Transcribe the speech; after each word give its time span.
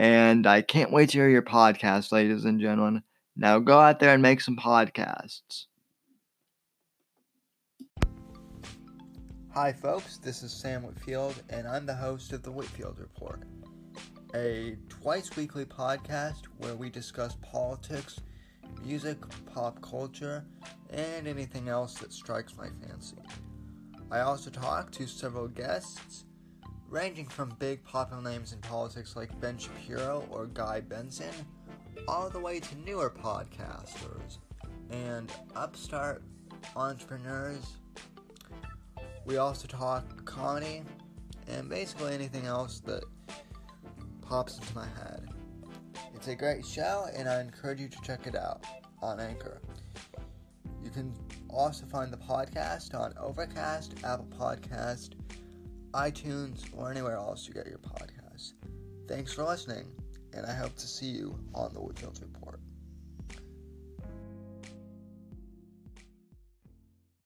and 0.00 0.46
I 0.46 0.62
can't 0.62 0.90
wait 0.90 1.10
to 1.10 1.18
hear 1.18 1.28
your 1.28 1.42
podcast, 1.42 2.10
ladies 2.10 2.46
and 2.46 2.58
gentlemen. 2.58 3.02
Now 3.36 3.58
go 3.58 3.78
out 3.78 4.00
there 4.00 4.14
and 4.14 4.22
make 4.22 4.40
some 4.40 4.56
podcasts. 4.56 5.66
Hi, 9.50 9.74
folks. 9.74 10.16
This 10.16 10.42
is 10.42 10.52
Sam 10.52 10.84
Whitfield, 10.84 11.42
and 11.50 11.68
I'm 11.68 11.84
the 11.84 11.94
host 11.94 12.32
of 12.32 12.42
the 12.42 12.50
Whitfield 12.50 12.98
Report, 12.98 13.42
a 14.34 14.78
twice 14.88 15.36
weekly 15.36 15.66
podcast 15.66 16.46
where 16.56 16.74
we 16.74 16.88
discuss 16.88 17.36
politics, 17.42 18.22
music, 18.82 19.18
pop 19.52 19.82
culture, 19.82 20.46
and 20.88 21.28
anything 21.28 21.68
else 21.68 21.92
that 21.96 22.14
strikes 22.14 22.56
my 22.56 22.68
fancy. 22.88 23.18
I 24.10 24.20
also 24.20 24.48
talk 24.48 24.92
to 24.92 25.06
several 25.06 25.46
guests 25.46 26.24
ranging 26.90 27.26
from 27.26 27.54
big 27.60 27.82
popular 27.84 28.20
names 28.20 28.52
in 28.52 28.58
politics 28.60 29.14
like 29.14 29.38
Ben 29.40 29.56
Shapiro 29.56 30.26
or 30.30 30.46
Guy 30.46 30.80
Benson, 30.80 31.32
all 32.08 32.28
the 32.28 32.40
way 32.40 32.58
to 32.58 32.78
newer 32.78 33.08
podcasters 33.08 34.38
and 34.90 35.32
upstart 35.54 36.22
entrepreneurs. 36.74 37.76
We 39.24 39.36
also 39.36 39.68
talk 39.68 40.24
comedy 40.24 40.82
and 41.46 41.68
basically 41.68 42.12
anything 42.12 42.46
else 42.46 42.80
that 42.80 43.04
pops 44.20 44.58
into 44.58 44.74
my 44.74 44.86
head. 44.86 45.28
It's 46.14 46.26
a 46.28 46.34
great 46.34 46.66
show, 46.66 47.06
and 47.14 47.28
I 47.28 47.40
encourage 47.40 47.80
you 47.80 47.88
to 47.88 47.98
check 48.02 48.26
it 48.26 48.34
out 48.34 48.64
on 49.00 49.20
Anchor. 49.20 49.60
You 50.82 50.90
can 50.90 51.14
also 51.48 51.86
find 51.86 52.12
the 52.12 52.16
podcast 52.16 52.94
on 52.94 53.14
Overcast, 53.18 53.94
Apple 54.04 54.28
Podcast, 54.36 55.10
iTunes, 55.92 56.64
or 56.76 56.90
anywhere 56.90 57.16
else 57.16 57.48
you 57.48 57.54
get 57.54 57.66
your 57.66 57.78
podcasts. 57.78 58.52
Thanks 59.08 59.32
for 59.32 59.44
listening, 59.44 59.86
and 60.32 60.46
I 60.46 60.54
hope 60.54 60.76
to 60.76 60.86
see 60.86 61.06
you 61.06 61.38
on 61.54 61.74
the 61.74 61.80
Whitfield 61.80 62.20
Report. 62.22 62.60